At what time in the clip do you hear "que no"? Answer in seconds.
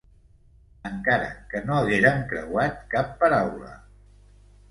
1.51-1.75